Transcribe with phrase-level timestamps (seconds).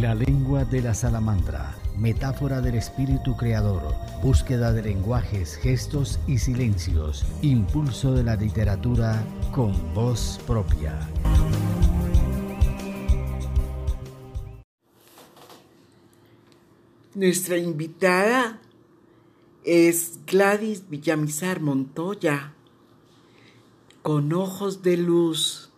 [0.00, 7.24] La lengua de la salamandra, metáfora del espíritu creador, búsqueda de lenguajes, gestos y silencios,
[7.40, 11.00] impulso de la literatura con voz propia.
[17.14, 18.60] Nuestra invitada
[19.64, 22.52] es Gladys Villamizar Montoya,
[24.02, 25.70] con ojos de luz,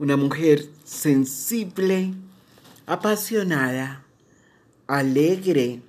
[0.00, 2.14] una mujer sensible,
[2.88, 4.02] apasionada,
[4.86, 5.82] alegre.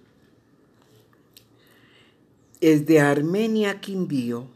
[2.59, 4.47] Es de Armenia Quindío.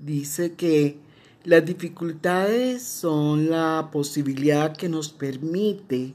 [0.00, 0.98] Dice que
[1.44, 6.14] las dificultades son la posibilidad que nos permite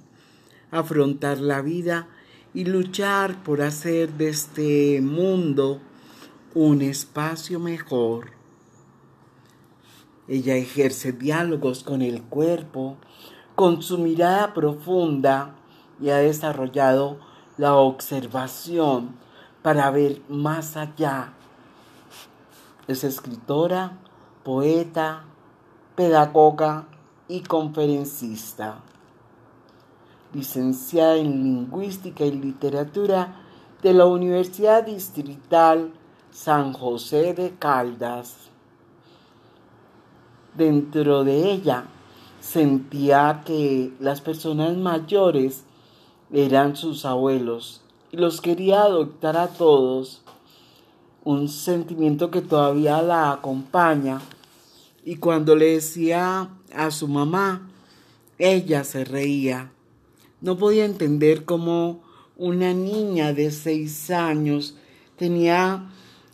[0.71, 2.09] afrontar la vida
[2.53, 5.79] y luchar por hacer de este mundo
[6.53, 8.31] un espacio mejor.
[10.27, 12.98] Ella ejerce diálogos con el cuerpo,
[13.59, 15.54] con su mirada profunda
[15.99, 17.18] y ha desarrollado
[17.57, 19.18] la observación
[19.62, 21.34] para ver más allá.
[22.87, 23.98] Es escritora,
[24.46, 25.24] poeta,
[25.98, 26.85] pedagoga
[27.27, 28.77] y conferencista
[30.32, 33.41] licenciada en Lingüística y Literatura
[33.82, 35.91] de la Universidad Distrital
[36.32, 38.37] San José de Caldas.
[40.55, 41.84] Dentro de ella
[42.40, 45.63] sentía que las personas mayores
[46.32, 47.81] eran sus abuelos
[48.12, 50.21] y los quería adoptar a todos,
[51.23, 54.21] un sentimiento que todavía la acompaña.
[55.05, 57.70] Y cuando le decía a su mamá,
[58.37, 59.71] ella se reía
[60.41, 62.01] no podía entender cómo
[62.37, 64.75] una niña de seis años
[65.18, 65.90] tenía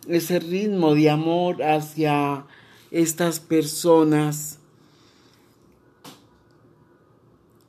[0.07, 2.45] ese ritmo de amor hacia
[2.91, 4.59] estas personas.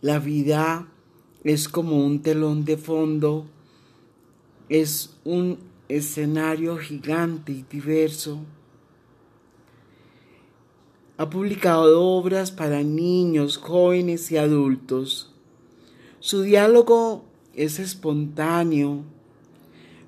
[0.03, 0.89] La vida
[1.43, 3.47] es como un telón de fondo,
[4.69, 5.59] es un
[5.89, 8.41] escenario gigante y diverso.
[11.17, 15.33] Ha publicado obras para niños, jóvenes y adultos.
[16.21, 17.25] Su diálogo
[17.55, 19.03] es espontáneo,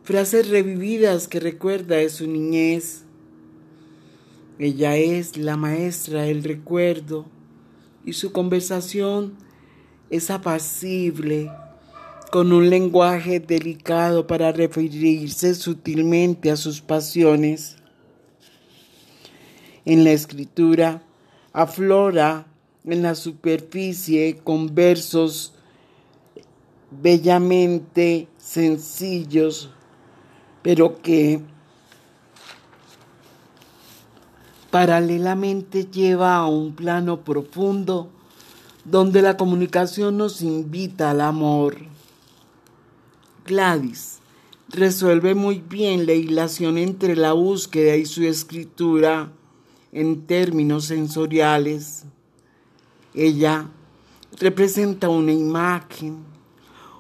[0.03, 3.04] frases revividas que recuerda de su niñez.
[4.59, 7.25] Ella es la maestra del recuerdo
[8.04, 9.47] y su conversación
[10.10, 11.50] es apacible,
[12.30, 17.76] con un lenguaje delicado para referirse sutilmente a sus pasiones.
[19.84, 21.02] En la escritura
[21.52, 22.47] aflora
[22.84, 25.54] en la superficie con versos
[26.91, 29.70] bellamente sencillos,
[30.62, 31.41] pero que
[34.70, 38.10] paralelamente lleva a un plano profundo
[38.91, 41.76] donde la comunicación nos invita al amor.
[43.44, 44.21] Gladys
[44.71, 49.31] resuelve muy bien la hilación entre la búsqueda y su escritura
[49.93, 52.04] en términos sensoriales.
[53.12, 53.69] Ella
[54.38, 56.25] representa una imagen,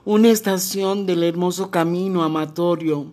[0.04, 3.12] una estación del hermoso camino amatorio.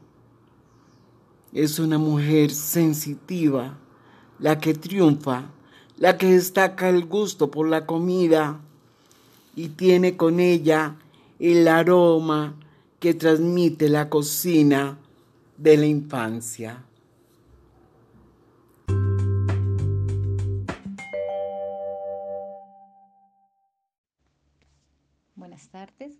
[1.53, 3.77] Es una mujer sensitiva,
[4.37, 5.45] la que triunfa,
[5.97, 8.59] la que destaca el gusto por la comida
[9.55, 10.97] y tiene con ella
[11.39, 12.55] el aroma
[12.99, 14.97] que transmite la cocina
[15.57, 16.83] de la infancia.
[25.35, 26.19] Buenas tardes.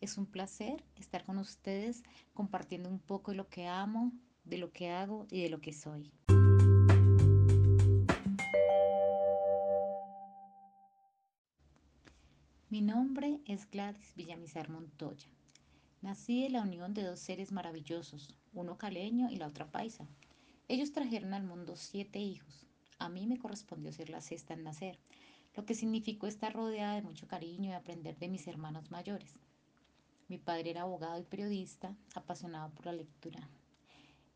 [0.00, 2.02] Es un placer estar con ustedes
[2.34, 4.12] compartiendo un poco de lo que amo,
[4.44, 6.12] de lo que hago y de lo que soy.
[12.76, 15.30] Mi nombre es Gladys Villamizar Montoya.
[16.02, 20.06] Nací de la unión de dos seres maravillosos, uno caleño y la otra paisa.
[20.68, 22.66] Ellos trajeron al mundo siete hijos.
[22.98, 24.98] A mí me correspondió ser la sexta en nacer,
[25.54, 29.32] lo que significó estar rodeada de mucho cariño y aprender de mis hermanos mayores.
[30.28, 33.48] Mi padre era abogado y periodista, apasionado por la lectura.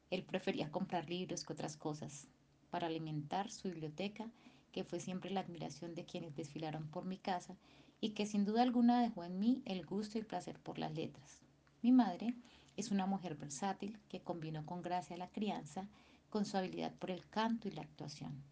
[0.08, 2.26] Él prefería comprar libros que otras cosas,
[2.70, 4.30] para alimentar su biblioteca,
[4.72, 7.54] que fue siempre la admiración de quienes desfilaron por mi casa
[8.00, 11.42] y que sin duda alguna dejó en mí el gusto y placer por las letras.
[11.82, 12.34] Mi madre
[12.76, 15.88] es una mujer versátil que combinó con gracia la crianza
[16.30, 18.42] con su habilidad por el canto y la actuación.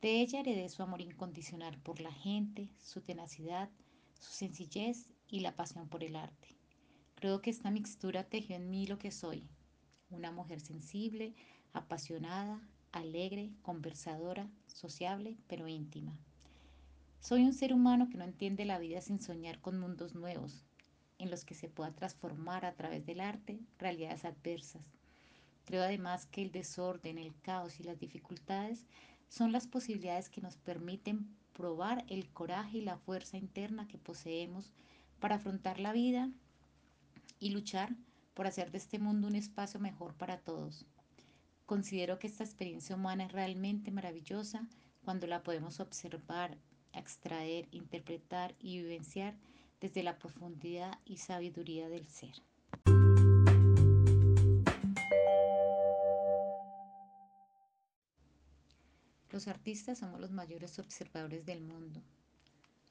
[0.00, 3.68] De ella heredé su amor incondicional por la gente, su tenacidad,
[4.18, 6.56] su sencillez y la pasión por el arte.
[7.14, 9.48] Creo que esta mixtura tejió en mí lo que soy,
[10.10, 11.34] una mujer sensible,
[11.72, 12.62] apasionada,
[12.92, 16.16] alegre, conversadora, sociable, pero íntima.
[17.20, 20.64] Soy un ser humano que no entiende la vida sin soñar con mundos nuevos.
[21.18, 24.82] en los que se pueda transformar a través del arte realidades adversas.
[25.64, 28.86] Creo además que el desorden, el caos y las dificultades
[29.28, 34.72] son las posibilidades que nos permiten probar el coraje y la fuerza interna que poseemos
[35.18, 36.30] para afrontar la vida
[37.40, 37.96] y luchar
[38.34, 40.86] por hacer de este mundo un espacio mejor para todos.
[41.66, 44.68] Considero que esta experiencia humana es realmente maravillosa
[45.04, 46.56] cuando la podemos observar,
[46.98, 49.34] extraer, interpretar y vivenciar
[49.80, 52.34] desde la profundidad y sabiduría del ser.
[59.30, 62.02] Los artistas somos los mayores observadores del mundo.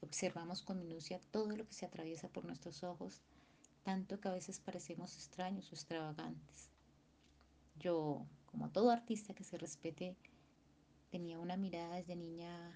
[0.00, 3.20] Observamos con minucia todo lo que se atraviesa por nuestros ojos,
[3.82, 6.70] tanto que a veces parecemos extraños o extravagantes.
[7.76, 10.16] Yo, como todo artista que se respete,
[11.10, 12.72] tenía una mirada desde niña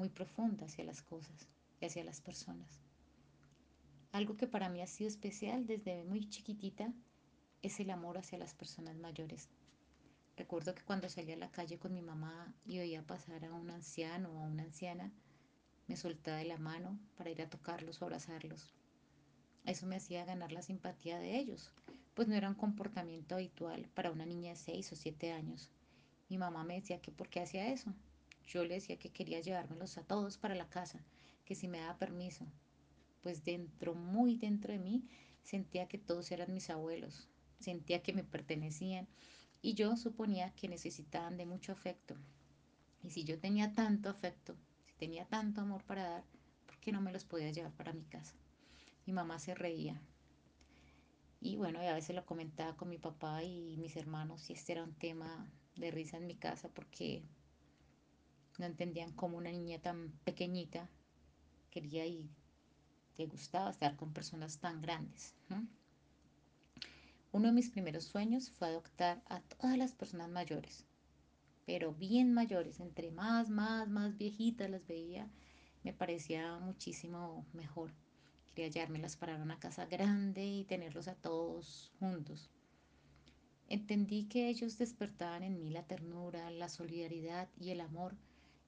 [0.00, 1.46] muy profunda hacia las cosas
[1.78, 2.80] y hacia las personas.
[4.12, 6.90] Algo que para mí ha sido especial desde muy chiquitita
[7.60, 9.50] es el amor hacia las personas mayores.
[10.38, 13.70] Recuerdo que cuando salía a la calle con mi mamá y oía pasar a un
[13.70, 15.12] anciano o a una anciana,
[15.86, 18.72] me soltaba de la mano para ir a tocarlos o abrazarlos.
[19.66, 21.70] Eso me hacía ganar la simpatía de ellos,
[22.14, 25.70] pues no era un comportamiento habitual para una niña de 6 o 7 años.
[26.30, 27.92] Mi mamá me decía que por qué hacía eso.
[28.50, 31.04] Yo le decía que quería llevármelos a todos para la casa,
[31.44, 32.44] que si me daba permiso,
[33.22, 35.04] pues dentro, muy dentro de mí,
[35.44, 37.28] sentía que todos eran mis abuelos,
[37.60, 39.06] sentía que me pertenecían
[39.62, 42.16] y yo suponía que necesitaban de mucho afecto.
[43.04, 46.24] Y si yo tenía tanto afecto, si tenía tanto amor para dar,
[46.66, 48.34] ¿por qué no me los podía llevar para mi casa?
[49.06, 50.02] Mi mamá se reía.
[51.40, 54.82] Y bueno, a veces lo comentaba con mi papá y mis hermanos y este era
[54.82, 57.22] un tema de risa en mi casa porque
[58.60, 60.88] no entendían cómo una niña tan pequeñita
[61.70, 62.30] quería ir
[63.20, 65.34] le gustaba estar con personas tan grandes.
[67.32, 70.86] Uno de mis primeros sueños fue adoptar a todas las personas mayores,
[71.66, 75.28] pero bien mayores, entre más, más, más viejitas las veía,
[75.84, 77.92] me parecía muchísimo mejor.
[78.54, 82.48] Quería llevármelas para una casa grande y tenerlos a todos juntos.
[83.68, 88.16] Entendí que ellos despertaban en mí la ternura, la solidaridad y el amor,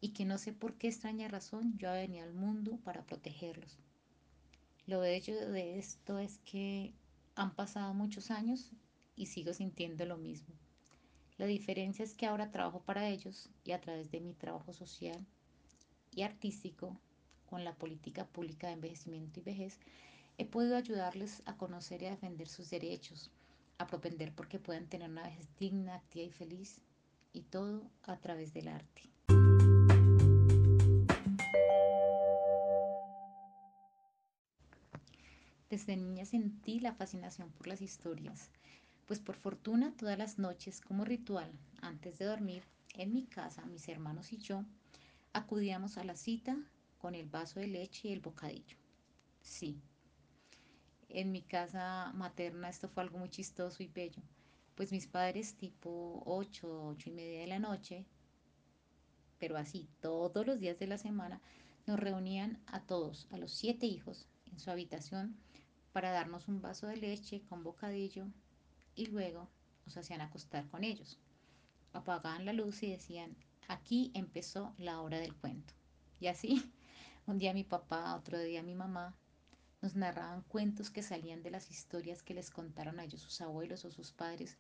[0.03, 3.79] y que no sé por qué extraña razón yo venía al mundo para protegerlos.
[4.85, 6.93] Lo bello de esto es que
[7.37, 8.73] han pasado muchos años
[9.15, 10.57] y sigo sintiendo lo mismo.
[11.39, 15.25] La diferencia es que ahora trabajo para ellos y a través de mi trabajo social
[16.11, 16.99] y artístico
[17.47, 19.79] con la política pública de envejecimiento y vejez,
[20.37, 23.31] he podido ayudarles a conocer y a defender sus derechos,
[23.79, 26.81] a propender porque puedan tener una vejez digna, activa y feliz,
[27.33, 29.13] y todo a través del arte.
[35.73, 38.51] Desde niña sentí la fascinación por las historias,
[39.07, 43.89] pues por fortuna todas las noches como ritual, antes de dormir, en mi casa, mis
[43.89, 44.67] hermanos y yo,
[45.33, 46.59] acudíamos a la cita
[46.99, 48.77] con el vaso de leche y el bocadillo.
[49.41, 49.81] Sí,
[51.09, 54.21] en mi casa materna esto fue algo muy chistoso y bello,
[54.75, 58.05] pues mis padres tipo 8, 8 y media de la noche,
[59.39, 61.41] pero así todos los días de la semana,
[61.87, 65.35] nos reunían a todos, a los siete hijos, en su habitación
[65.93, 68.27] para darnos un vaso de leche con bocadillo
[68.95, 69.49] y luego
[69.85, 71.19] nos hacían acostar con ellos.
[71.93, 73.37] Apagaban la luz y decían,
[73.69, 75.75] aquí empezó la hora del cuento.
[76.19, 76.73] Y así,
[77.27, 79.15] un día mi papá, otro día mi mamá,
[79.83, 83.85] nos narraban cuentos que salían de las historias que les contaron a ellos sus abuelos
[83.85, 84.57] o sus padres,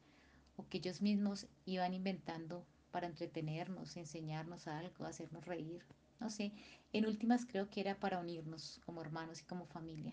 [0.56, 5.82] o que ellos mismos iban inventando para entretenernos, enseñarnos algo, hacernos reír.
[6.20, 6.52] No sé,
[6.92, 10.12] en últimas creo que era para unirnos como hermanos y como familia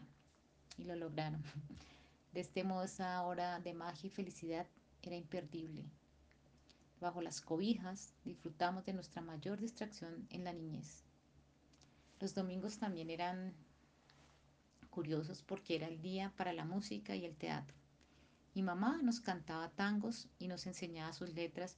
[0.79, 1.43] y lo lograron.
[2.33, 4.67] De este modo esa hora de magia y felicidad
[5.01, 5.83] era imperdible.
[6.99, 11.03] Bajo las cobijas disfrutamos de nuestra mayor distracción en la niñez.
[12.19, 13.53] Los domingos también eran
[14.89, 17.75] curiosos porque era el día para la música y el teatro.
[18.53, 21.77] Mi mamá nos cantaba tangos y nos enseñaba sus letras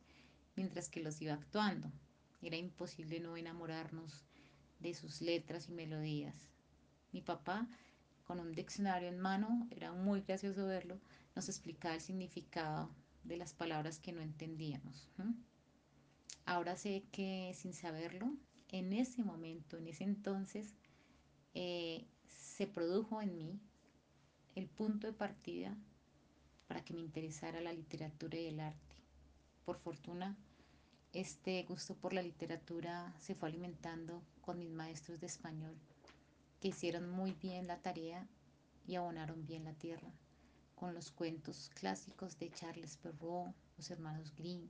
[0.55, 1.91] mientras que los iba actuando.
[2.41, 4.25] Era imposible no enamorarnos
[4.79, 6.36] de sus letras y melodías.
[7.12, 7.67] Mi papá
[8.25, 10.99] con un diccionario en mano, era muy gracioso verlo,
[11.35, 12.89] nos explicaba el significado
[13.23, 15.09] de las palabras que no entendíamos.
[16.45, 18.33] Ahora sé que sin saberlo,
[18.69, 20.75] en ese momento, en ese entonces,
[21.53, 23.59] eh, se produjo en mí
[24.55, 25.77] el punto de partida
[26.67, 28.95] para que me interesara la literatura y el arte.
[29.65, 30.37] Por fortuna,
[31.13, 35.75] este gusto por la literatura se fue alimentando con mis maestros de español
[36.62, 38.30] que hicieron muy bien la tarea
[38.86, 40.13] y abonaron bien la tierra,
[40.75, 44.70] con los cuentos clásicos de Charles Perrault, los hermanos Grimm,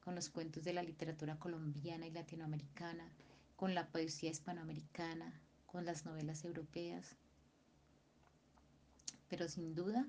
[0.00, 3.10] con los cuentos de la literatura colombiana y latinoamericana,
[3.56, 7.16] con la poesía hispanoamericana, con las novelas europeas.
[9.28, 10.06] Pero sin duda,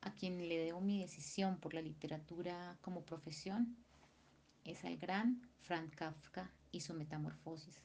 [0.00, 3.76] a quien le debo mi decisión por la literatura como profesión
[4.64, 7.82] es al gran Frank Kafka y su metamorfosis.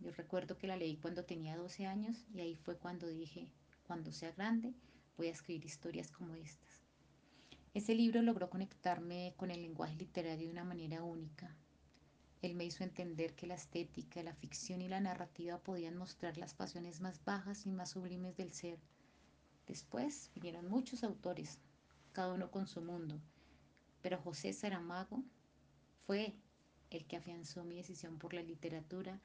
[0.00, 3.48] Yo recuerdo que la leí cuando tenía 12 años y ahí fue cuando dije,
[3.86, 4.74] cuando sea grande,
[5.16, 6.82] voy a escribir historias como estas.
[7.74, 11.56] Ese libro logró conectarme con el lenguaje literario de una manera única.
[12.40, 16.54] Él me hizo entender que la estética, la ficción y la narrativa podían mostrar las
[16.54, 18.78] pasiones más bajas y más sublimes del ser.
[19.66, 21.58] Después vinieron muchos autores,
[22.12, 23.20] cada uno con su mundo,
[24.02, 25.24] pero José Saramago
[26.06, 26.36] fue
[26.90, 29.20] el que afianzó mi decisión por la literatura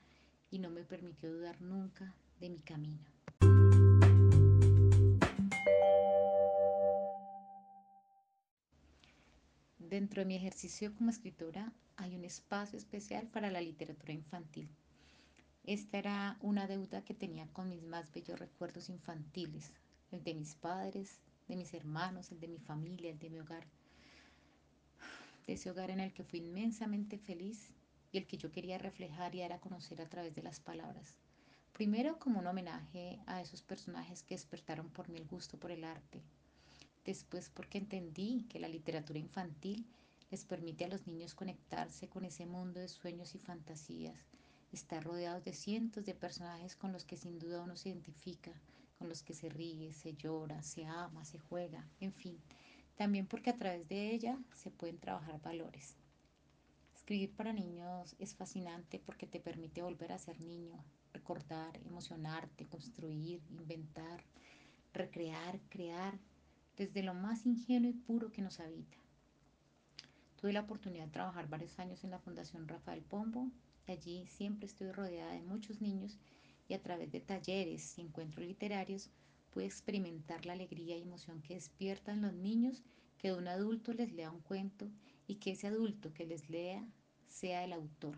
[0.54, 3.02] y no me permitió dudar nunca de mi camino.
[9.80, 14.70] Dentro de mi ejercicio como escritora hay un espacio especial para la literatura infantil.
[15.64, 19.72] Esta era una deuda que tenía con mis más bellos recuerdos infantiles,
[20.12, 21.18] el de mis padres,
[21.48, 23.66] de mis hermanos, el de mi familia, el de mi hogar
[25.48, 27.70] de ese hogar en el que fui inmensamente feliz
[28.13, 31.17] y el que yo quería reflejar y dar a conocer a través de las palabras.
[31.74, 35.84] Primero como un homenaje a esos personajes que despertaron por mí el gusto por el
[35.84, 36.22] arte.
[37.03, 39.88] Después porque entendí que la literatura infantil
[40.29, 44.29] les permite a los niños conectarse con ese mundo de sueños y fantasías,
[44.72, 48.51] estar rodeados de cientos de personajes con los que sin duda uno se identifica,
[49.00, 52.38] con los que se ríe, se llora, se ama, se juega, en fin,
[52.96, 55.98] también porque a través de ella se pueden trabajar valores.
[57.04, 60.82] Escribir para niños es fascinante porque te permite volver a ser niño,
[61.12, 64.24] recordar, emocionarte, construir, inventar,
[64.94, 66.18] recrear, crear,
[66.78, 68.96] desde lo más ingenuo y puro que nos habita.
[70.38, 73.52] Tuve la oportunidad de trabajar varios años en la Fundación Rafael Pombo
[73.86, 76.18] y allí siempre estoy rodeada de muchos niños
[76.70, 79.10] y a través de talleres y encuentros literarios
[79.52, 82.82] puede experimentar la alegría y emoción que despiertan los niños
[83.18, 84.90] que un adulto les lea un cuento
[85.27, 86.86] y que ese adulto que les lea
[87.27, 88.18] sea el autor.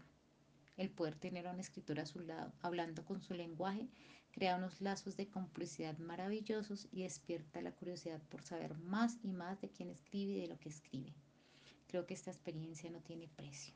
[0.77, 3.87] El poder tener a un escritor a su lado, hablando con su lenguaje,
[4.31, 9.61] crea unos lazos de complicidad maravillosos y despierta la curiosidad por saber más y más
[9.61, 11.13] de quién escribe y de lo que escribe.
[11.87, 13.73] Creo que esta experiencia no tiene precio.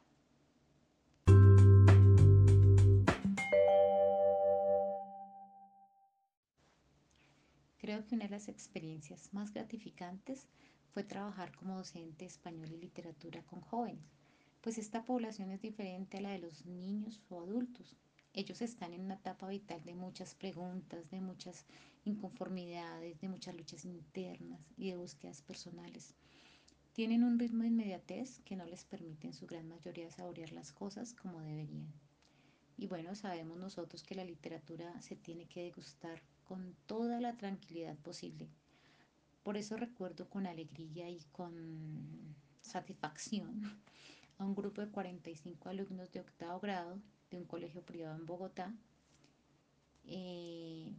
[7.77, 10.47] Creo que una de las experiencias más gratificantes
[10.93, 14.11] fue trabajar como docente español y literatura con jóvenes,
[14.61, 17.95] pues esta población es diferente a la de los niños o adultos.
[18.33, 21.65] Ellos están en una etapa vital de muchas preguntas, de muchas
[22.05, 26.13] inconformidades, de muchas luchas internas y de búsquedas personales.
[26.93, 30.73] Tienen un ritmo de inmediatez que no les permite en su gran mayoría saborear las
[30.73, 31.93] cosas como deberían.
[32.77, 37.97] Y bueno, sabemos nosotros que la literatura se tiene que degustar con toda la tranquilidad
[37.97, 38.49] posible.
[39.43, 43.61] Por eso recuerdo con alegría y con satisfacción
[44.37, 48.73] a un grupo de 45 alumnos de octavo grado de un colegio privado en Bogotá,
[50.05, 50.93] eh,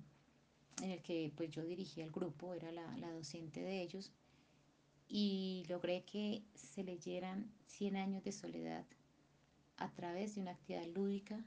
[0.83, 4.13] en el que pues yo dirigía el grupo, era la, la docente de ellos,
[5.09, 8.87] y logré que se leyeran 100 años de soledad
[9.77, 11.45] a través de una actividad lúdica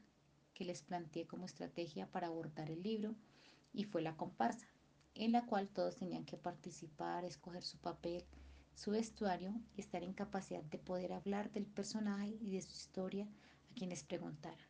[0.54, 3.16] que les planteé como estrategia para abordar el libro
[3.74, 4.68] y fue la comparsa,
[5.16, 8.24] en la cual todos tenían que participar, escoger su papel,
[8.76, 13.26] su vestuario y estar en capacidad de poder hablar del personaje y de su historia
[13.26, 14.66] a quienes preguntaran.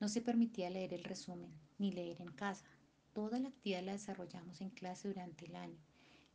[0.00, 2.66] No se permitía leer el resumen ni leer en casa.
[3.12, 5.78] Toda la actividad la desarrollamos en clase durante el año.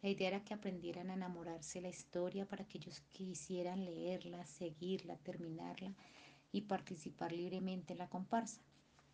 [0.02, 4.46] La idea era que aprendieran a enamorarse de la historia para que ellos quisieran leerla,
[4.46, 5.96] seguirla, terminarla
[6.52, 8.62] y participar libremente en la comparsa.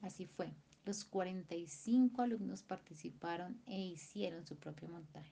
[0.02, 0.54] Así fue.
[0.86, 5.32] Los 45 alumnos participaron e hicieron su propio montaje.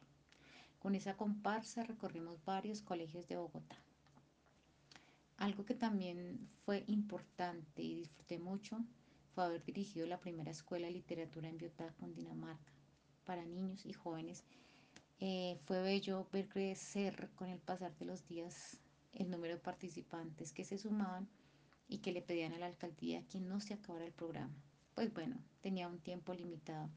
[0.80, 3.76] Con esa comparsa recorrimos varios colegios de Bogotá.
[5.36, 8.80] Algo que también fue importante y disfruté mucho
[9.36, 12.72] fue haber dirigido la primera escuela de literatura en Biotá, Dinamarca,
[13.26, 14.46] para niños y jóvenes.
[15.20, 18.80] Eh, fue bello ver crecer con el pasar de los días
[19.12, 21.28] el número de participantes que se sumaban
[21.90, 24.56] y que le pedían a la alcaldía que no se acabara el programa
[24.96, 26.90] pues bueno, tenía un tiempo limitado.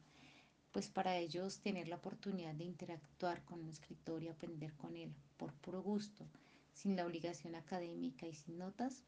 [0.71, 5.13] Pues para ellos tener la oportunidad de interactuar con un escritor y aprender con él
[5.37, 6.27] por puro gusto,
[6.73, 9.03] sin la obligación académica y sin notas,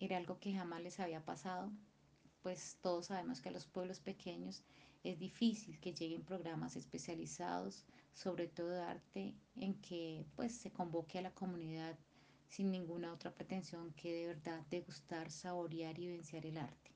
[0.00, 1.70] era algo que jamás les había pasado,
[2.42, 4.64] pues todos sabemos que a los pueblos pequeños
[5.02, 11.18] es difícil que lleguen programas especializados, sobre todo de arte, en que pues se convoque
[11.18, 11.98] a la comunidad
[12.48, 16.93] sin ninguna otra pretensión que de verdad degustar, saborear y vivenciar el arte.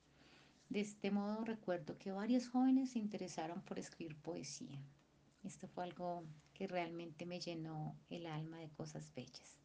[0.68, 4.78] De este modo recuerdo que varios jóvenes se interesaron por escribir poesía.
[5.42, 9.56] Esto fue algo que realmente me llenó el alma de cosas bellas.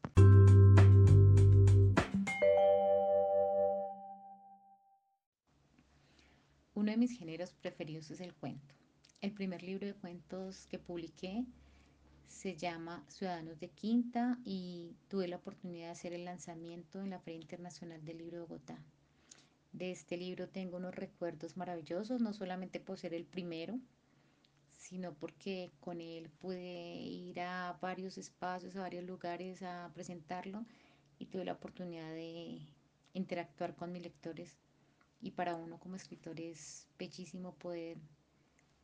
[6.72, 8.74] Uno de mis géneros preferidos es el cuento.
[9.20, 11.44] El primer libro de cuentos que publiqué
[12.28, 17.20] se llama Ciudadanos de Quinta y tuve la oportunidad de hacer el lanzamiento en la
[17.20, 18.78] Feria Internacional del Libro de Bogotá.
[19.74, 23.80] De este libro tengo unos recuerdos maravillosos, no solamente por ser el primero,
[24.72, 30.64] sino porque con él pude ir a varios espacios, a varios lugares a presentarlo
[31.18, 32.60] y tuve la oportunidad de
[33.14, 34.60] interactuar con mis lectores.
[35.20, 37.98] Y para uno como escritor es bellísimo poder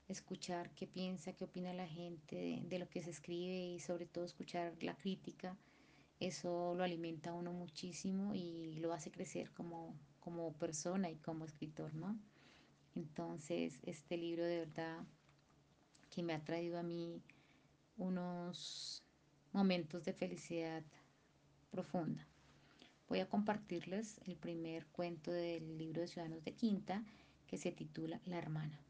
[0.09, 4.25] escuchar qué piensa, qué opina la gente de, lo que se escribe y sobre todo
[4.25, 5.57] escuchar la crítica.
[6.19, 11.45] Eso lo alimenta a uno muchísimo y lo hace crecer como, como persona y como
[11.45, 12.19] escritor, ¿no?
[12.95, 15.05] Entonces, este libro de verdad
[16.11, 17.23] que me ha traído a mí
[17.97, 19.03] unos
[19.53, 20.83] momentos de felicidad
[21.71, 22.27] profunda.
[23.09, 27.05] Voy a compartirles el primer cuento del libro de Ciudadanos de Quinta
[27.47, 28.81] que se titula La hermana.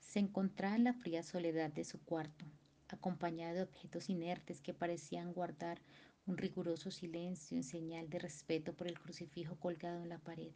[0.00, 2.44] Se encontraba en la fría soledad de su cuarto,
[2.88, 5.80] acompañada de objetos inertes que parecían guardar
[6.26, 10.50] un riguroso silencio en señal de respeto por el crucifijo colgado en la pared.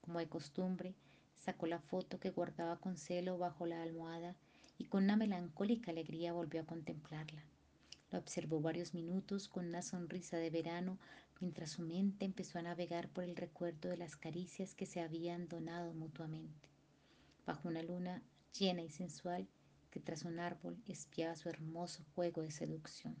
[0.00, 0.94] Como de costumbre,
[1.38, 4.34] sacó la foto que guardaba con celo bajo la almohada
[4.78, 7.44] y con una melancólica alegría volvió a contemplarla.
[8.10, 10.98] La observó varios minutos con una sonrisa de verano
[11.40, 15.46] mientras su mente empezó a navegar por el recuerdo de las caricias que se habían
[15.48, 16.70] donado mutuamente.
[17.44, 18.22] Bajo una luna
[18.58, 19.46] llena y sensual
[19.90, 23.14] que tras un árbol espiaba su hermoso juego de seducción.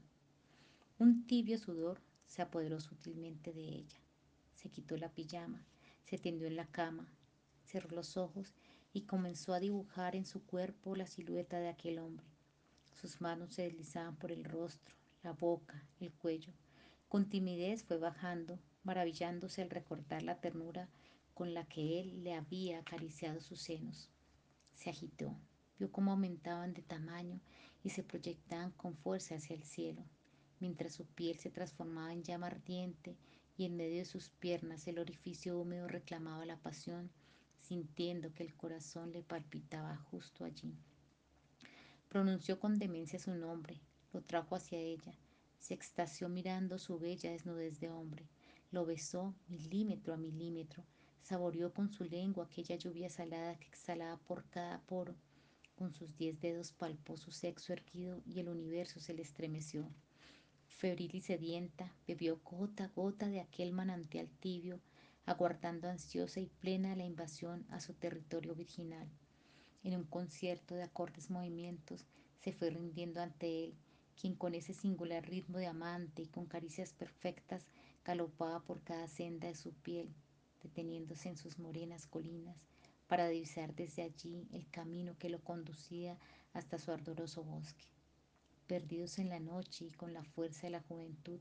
[0.98, 3.98] Un tibio sudor se apoderó sutilmente de ella.
[4.54, 5.62] Se quitó la pijama,
[6.04, 7.06] se tendió en la cama,
[7.66, 8.54] cerró los ojos
[8.94, 12.24] y comenzó a dibujar en su cuerpo la silueta de aquel hombre.
[12.94, 16.54] Sus manos se deslizaban por el rostro, la boca, el cuello.
[17.10, 20.88] Con timidez fue bajando, maravillándose al recordar la ternura
[21.34, 24.08] con la que él le había acariciado sus senos.
[24.72, 25.36] Se agitó,
[25.78, 27.38] vio cómo aumentaban de tamaño
[27.84, 30.02] y se proyectaban con fuerza hacia el cielo
[30.60, 33.16] mientras su piel se transformaba en llama ardiente
[33.56, 37.10] y en medio de sus piernas el orificio húmedo reclamaba la pasión,
[37.60, 40.74] sintiendo que el corazón le palpitaba justo allí.
[42.08, 43.80] Pronunció con demencia su nombre,
[44.12, 45.14] lo trajo hacia ella,
[45.58, 48.26] se extasió mirando su bella desnudez de hombre,
[48.70, 50.84] lo besó milímetro a milímetro,
[51.22, 55.16] saboreó con su lengua aquella lluvia salada que exhalaba por cada poro,
[55.74, 59.90] con sus diez dedos palpó su sexo erguido y el universo se le estremeció.
[60.78, 64.78] Febril y sedienta, bebió gota a gota de aquel manantial tibio,
[65.24, 69.08] aguardando ansiosa y plena la invasión a su territorio virginal.
[69.84, 72.04] En un concierto de acordes movimientos,
[72.40, 73.74] se fue rindiendo ante él,
[74.20, 77.66] quien con ese singular ritmo de amante y con caricias perfectas
[78.04, 80.12] galopaba por cada senda de su piel,
[80.62, 82.66] deteniéndose en sus morenas colinas
[83.06, 86.18] para divisar desde allí el camino que lo conducía
[86.52, 87.95] hasta su ardoroso bosque
[88.66, 91.40] perdidos en la noche y con la fuerza de la juventud,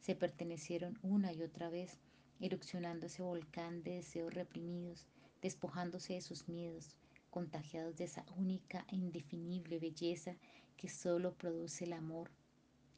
[0.00, 1.98] se pertenecieron una y otra vez,
[2.40, 5.06] erupcionando ese volcán de deseos reprimidos,
[5.42, 6.96] despojándose de sus miedos,
[7.30, 10.36] contagiados de esa única e indefinible belleza
[10.76, 12.30] que solo produce el amor,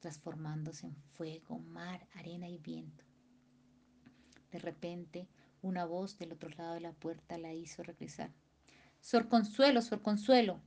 [0.01, 3.05] transformándose en fuego, mar, arena y viento.
[4.53, 5.29] De repente,
[5.63, 8.31] una voz del otro lado de la puerta la hizo regresar.
[9.01, 10.61] Sor Consuelo, Sor Consuelo.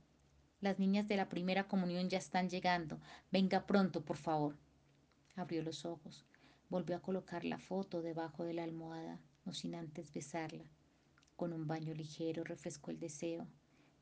[0.62, 3.00] Las niñas de la primera comunión ya están llegando.
[3.32, 4.56] Venga pronto, por favor.
[5.34, 6.24] Abrió los ojos.
[6.70, 10.62] Volvió a colocar la foto debajo de la almohada, no sin antes besarla.
[11.34, 13.48] Con un baño ligero refrescó el deseo.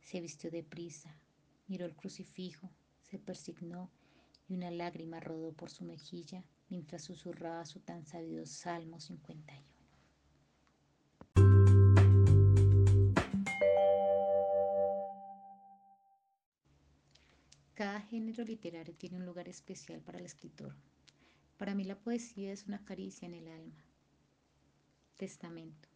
[0.03, 1.17] Se vistió deprisa.
[1.67, 2.69] Miró el crucifijo.
[3.01, 3.91] Se persignó
[4.47, 9.70] y una lágrima rodó por su mejilla mientras susurraba su tan sabido Salmo 51.
[17.81, 20.77] Cada género literario tiene un lugar especial para el escritor.
[21.57, 23.83] Para mí la poesía es una caricia en el alma.
[25.17, 25.89] Testamento.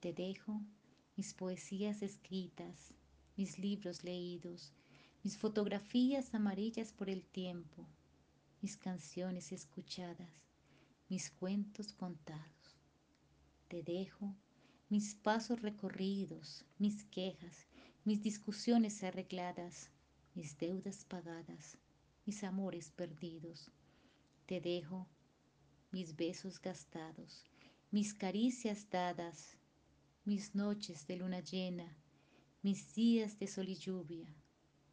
[0.00, 0.62] Te dejo
[1.16, 2.94] mis poesías escritas,
[3.36, 4.72] mis libros leídos,
[5.22, 7.86] mis fotografías amarillas por el tiempo,
[8.62, 10.32] mis canciones escuchadas,
[11.10, 12.78] mis cuentos contados.
[13.68, 14.34] Te dejo
[14.88, 17.66] mis pasos recorridos, mis quejas,
[18.06, 19.90] mis discusiones arregladas,
[20.34, 21.76] mis deudas pagadas,
[22.24, 23.70] mis amores perdidos.
[24.46, 25.06] Te dejo
[25.90, 27.44] mis besos gastados,
[27.90, 29.58] mis caricias dadas,
[30.24, 31.96] mis noches de luna llena,
[32.62, 34.26] mis días de sol y lluvia,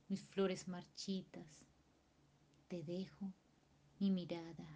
[0.10, 1.65] mis flores marchitas.
[2.67, 3.32] Te dejo
[3.99, 4.67] mi mirada,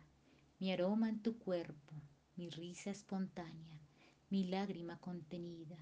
[0.60, 1.94] mi aroma en tu cuerpo,
[2.38, 3.82] mi risa espontánea,
[4.30, 5.78] mi lágrima contenida,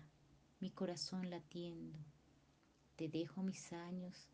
[0.60, 2.00] mi corazón latiendo.
[2.96, 4.28] Te dejo mis años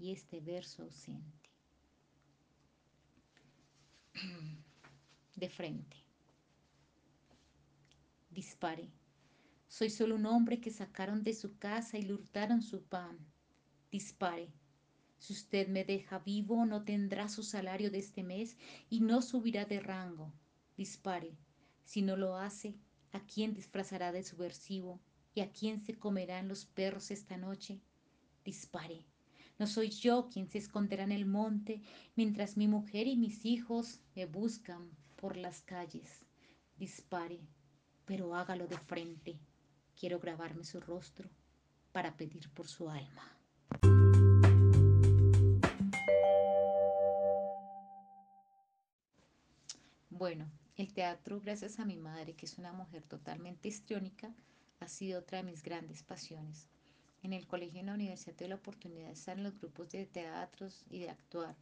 [0.00, 1.50] y este verso ausente.
[5.36, 5.96] De frente.
[8.30, 8.90] Dispare.
[9.68, 13.18] Soy solo un hombre que sacaron de su casa y le hurtaron su pan.
[13.90, 14.48] Dispare.
[15.18, 18.56] Si usted me deja vivo, no tendrá su salario de este mes
[18.88, 20.32] y no subirá de rango.
[20.76, 21.36] Dispare.
[21.84, 22.74] Si no lo hace,
[23.12, 24.98] ¿a quién disfrazará de subversivo?
[25.34, 27.80] ¿Y a quién se comerán los perros esta noche?
[28.44, 29.04] Dispare.
[29.60, 31.82] No soy yo quien se esconderá en el monte
[32.16, 36.24] mientras mi mujer y mis hijos me buscan por las calles.
[36.78, 37.40] Dispare,
[38.06, 39.38] pero hágalo de frente.
[39.94, 41.28] Quiero grabarme su rostro
[41.92, 43.36] para pedir por su alma.
[50.08, 54.34] Bueno, el teatro, gracias a mi madre, que es una mujer totalmente histriónica,
[54.78, 56.66] ha sido otra de mis grandes pasiones.
[57.22, 59.90] En el colegio y en la universidad tuve la oportunidad de estar en los grupos
[59.90, 61.54] de teatros y de actuar,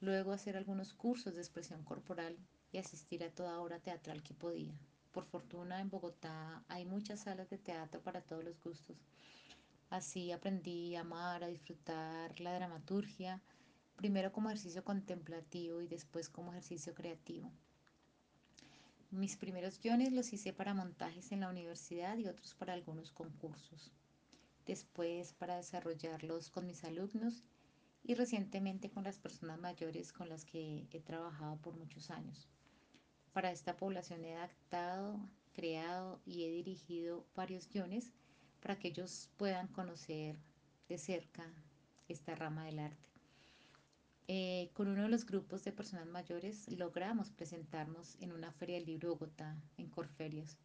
[0.00, 2.36] luego hacer algunos cursos de expresión corporal
[2.72, 4.74] y asistir a toda obra teatral que podía.
[5.12, 8.96] Por fortuna en Bogotá hay muchas salas de teatro para todos los gustos.
[9.90, 13.40] Así aprendí a amar, a disfrutar la dramaturgia,
[13.94, 17.52] primero como ejercicio contemplativo y después como ejercicio creativo.
[19.12, 23.92] Mis primeros guiones los hice para montajes en la universidad y otros para algunos concursos.
[24.66, 27.44] Después para desarrollarlos con mis alumnos
[28.02, 32.48] y recientemente con las personas mayores con las que he trabajado por muchos años.
[33.32, 35.20] Para esta población he adaptado,
[35.52, 38.12] creado y he dirigido varios guiones
[38.60, 40.36] para que ellos puedan conocer
[40.88, 41.44] de cerca
[42.08, 43.08] esta rama del arte.
[44.28, 48.86] Eh, con uno de los grupos de personas mayores logramos presentarnos en una feria del
[48.86, 50.58] libro Bogotá, en Corferias.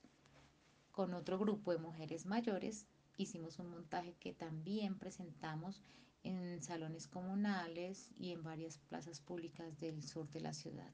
[0.92, 5.82] Con otro grupo de mujeres mayores hicimos un montaje que también presentamos
[6.24, 10.94] en salones comunales y en varias plazas públicas del sur de la ciudad.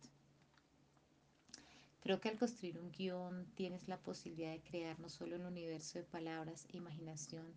[2.01, 5.99] Creo que al construir un guion tienes la posibilidad de crear no solo el universo
[5.99, 7.53] de palabras e imaginación,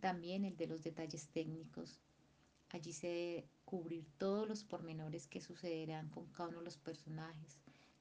[0.00, 2.00] también el de los detalles técnicos,
[2.72, 7.58] Allí se debe cubrir todos los pormenores que sucederán con cada uno de los personajes,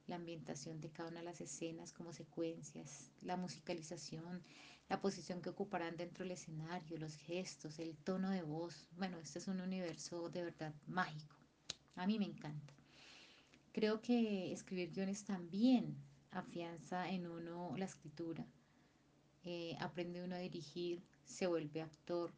[0.08, 4.44] la ambientación de cada una de las escenas como secuencias, la musicalización,
[4.90, 8.90] la posición que ocuparán dentro del escenario, los gestos, el tono de voz.
[8.98, 11.38] Bueno, este es un universo de verdad mágico.
[11.96, 12.74] A mí me encanta.
[13.72, 15.96] Creo que escribir guiones también
[16.32, 18.46] afianza en uno la escritura.
[19.44, 22.32] Eh, aprende uno a dirigir, se vuelve actor,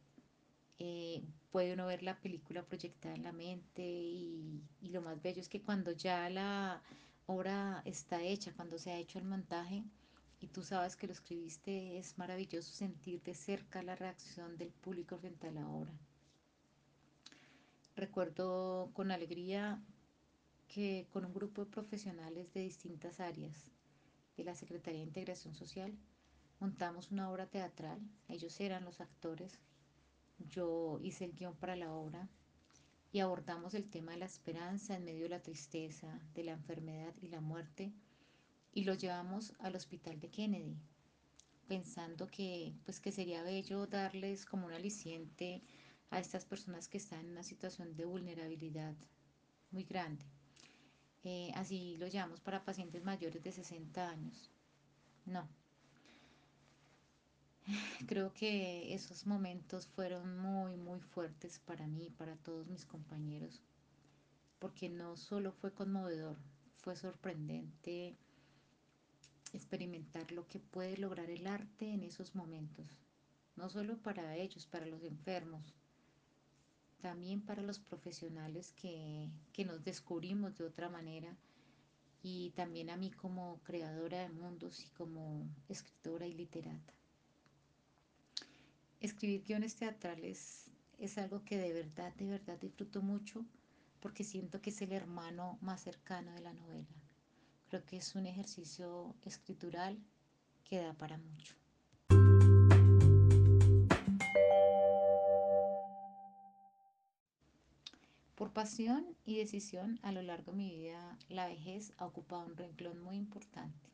[0.80, 5.49] eh, puede uno ver la película proyectada en la mente y, lo más bello es
[5.49, 6.82] que cuando ya la
[7.26, 9.84] obra está hecha, cuando se ha hecho el montaje
[10.40, 15.18] y tú sabes que lo escribiste, es maravilloso sentir de cerca la reacción del público
[15.18, 15.94] frente a la obra.
[17.96, 19.82] Recuerdo con alegría
[20.68, 23.72] que con un grupo de profesionales de distintas áreas
[24.36, 25.94] de la Secretaría de Integración Social
[26.60, 29.60] montamos una obra teatral, ellos eran los actores.
[30.50, 32.28] Yo hice el guion para la obra
[33.13, 37.13] y abordamos el tema de la esperanza en medio de la tristeza, de la enfermedad
[37.21, 37.93] y la muerte
[38.73, 40.76] y lo llevamos al hospital de Kennedy,
[41.67, 45.62] pensando que, pues, que sería bello darles como un aliciente
[46.10, 48.95] a estas personas que están en una situación de vulnerabilidad
[49.69, 50.26] muy grande.
[51.23, 54.52] Eh, así lo llevamos para pacientes mayores de 60 años.
[55.26, 55.47] No,
[58.08, 63.62] Creo que esos momentos fueron muy, muy fuertes para mí y para todos mis compañeros,
[64.60, 66.38] porque no solo fue conmovedor,
[66.78, 68.15] fue sorprendente
[69.54, 72.88] experimentar lo que puede lograr el arte en esos momentos,
[73.56, 75.73] no solo para ellos, para los enfermos,
[77.02, 81.38] también para los profesionales que, que nos descubrimos de otra manera
[82.23, 86.93] y también a mí como creadora de mundos y como escritora y literata
[89.04, 93.46] escribir guiones teatrales es algo que de verdad, de verdad disfruto mucho
[94.00, 96.88] porque siento que es el hermano más cercano de la novela.
[97.68, 100.00] Creo que es un ejercicio escritural
[100.63, 101.56] que da para mucho.
[108.36, 112.56] Por pasión y decisión a lo largo de mi vida, la vejez ha ocupado un
[112.56, 113.93] renglón muy importante.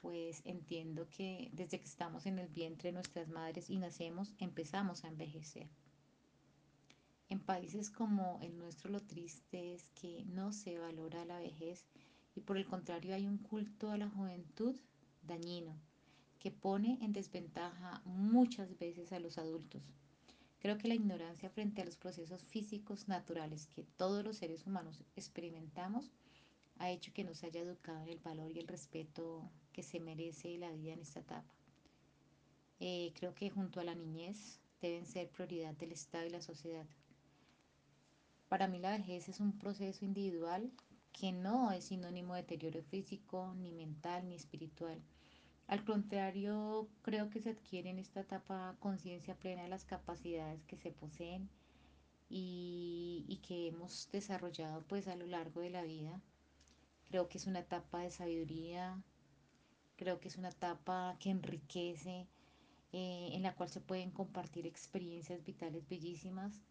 [0.00, 5.04] Pues entiendo que desde que estamos en el vientre de nuestras madres y nacemos, empezamos
[5.04, 5.68] a envejecer.
[7.28, 11.84] En países como el nuestro lo triste es que no se valora la vejez
[12.34, 14.74] y por el contrario hay un culto a la juventud
[15.22, 15.78] dañino
[16.38, 19.82] que pone en desventaja muchas veces a los adultos.
[20.60, 25.04] Creo que la ignorancia frente a los procesos físicos naturales que todos los seres humanos
[25.14, 26.10] experimentamos
[26.80, 30.00] ha hecho que no se haya educado en el valor y el respeto que se
[30.00, 31.54] merece la vida en esta etapa.
[32.80, 36.86] Eh, creo que junto a la niñez deben ser prioridad del Estado y la sociedad.
[38.48, 40.72] Para mí la vejez es un proceso individual
[41.12, 45.00] que no es sinónimo de deterioro físico, ni mental, ni espiritual
[45.70, 50.76] al contrario, creo que se adquiere en esta etapa conciencia plena de las capacidades que
[50.76, 51.48] se poseen
[52.28, 56.20] y, que hemos desarrollado pues a lo largo de la vida.
[57.10, 59.02] Creo que es una etapa de sabiduría,
[59.96, 62.28] creo que es una etapa que enriquece,
[62.92, 66.62] eh, en la cual se pueden compartir experiencias vitales bellísimas.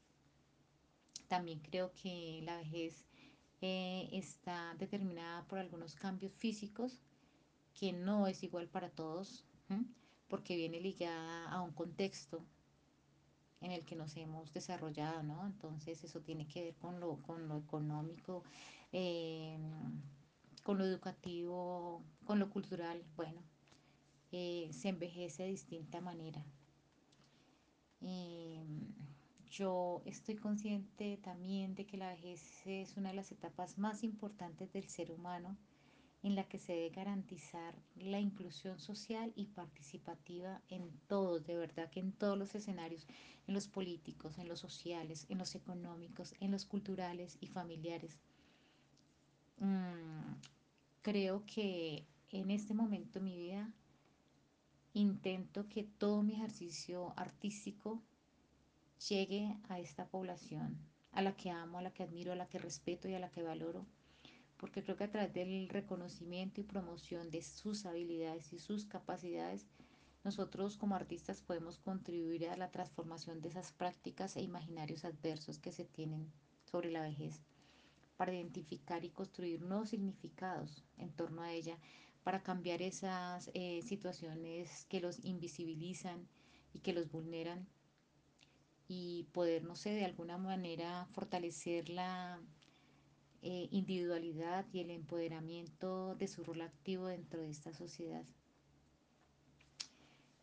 [1.28, 3.06] También creo que la vejez
[3.62, 7.02] eh, está determinada por algunos cambios físicos
[7.78, 9.46] que no es igual para todos,
[10.30, 12.46] porque viene ligada a un contexto
[13.62, 15.46] en el que nos hemos desarrollado, ¿no?
[15.46, 18.44] Entonces eso tiene que ver con lo, con lo económico,
[18.92, 20.02] em,
[20.70, 23.42] con lo educativo, con lo cultural, bueno,
[24.32, 26.46] eh, se envejece de distinta manera.
[28.02, 28.94] Em,
[29.50, 34.72] yo estoy consciente también de que la vejez es una de las etapas más importantes
[34.72, 35.58] del ser humano
[36.22, 41.90] en la que se debe garantizar la inclusión social y participativa en todos, de verdad
[41.90, 43.08] que en todos los escenarios,
[43.48, 48.20] en los políticos, en los sociales, en los económicos, en los culturales y familiares.
[49.58, 50.59] Mm,
[51.02, 53.72] creo que en este momento de mi vida
[54.94, 58.02] intento que todo mi ejercicio artístico
[59.08, 60.78] llegue a esta población,
[61.12, 63.32] a la que amo, a la que admiro, a la que respeto y a la
[63.32, 63.86] que valoro
[64.60, 69.66] porque creo que a través del reconocimiento y promoción de sus habilidades y sus capacidades,
[70.26, 75.72] nosotros como artistas podemos contribuir a la transformación de esas prácticas e imaginarios adversos que
[75.72, 76.30] se tienen
[76.66, 77.42] sobre la vejez,
[78.20, 81.78] para identificar y construir nuevos significados en torno a ella,
[82.22, 86.28] para cambiar esas eh, situaciones que los invisibilizan
[86.74, 87.66] y que los vulneran
[88.90, 92.42] y poder, no sé, de alguna manera fortalecer la
[93.42, 98.26] eh, individualidad y el empoderamiento de su rol activo dentro de esta sociedad.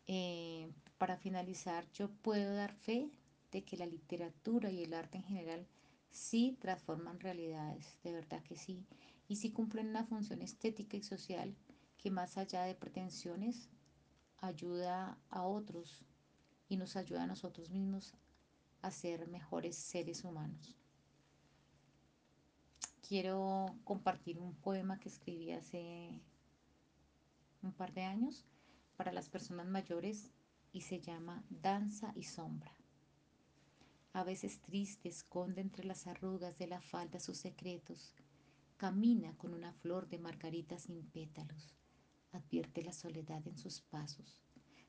[0.07, 3.11] Eh, para finalizar, yo puedo dar fe
[3.53, 5.67] de que la literatura y el arte en general
[6.16, 8.85] sí transforman realidades, de verdad que sí,
[9.29, 11.55] y sí cumplen una función estética y social
[11.98, 13.68] que más allá de pretensiones
[14.38, 16.05] ayuda a otros
[16.68, 18.14] y nos ayuda a nosotros mismos
[18.83, 20.76] a ser mejores seres humanos
[23.09, 26.20] quiero compartir un poema que escribí hace
[27.62, 28.44] un par de años
[28.96, 30.33] para las personas mayores
[30.72, 32.72] y se llama Danza y Sombra.
[34.16, 38.14] A veces triste esconde entre las arrugas de la falda sus secretos.
[38.76, 41.76] Camina con una flor de margarita sin pétalos.
[42.33, 44.42] Advierte la soledad en sus pasos.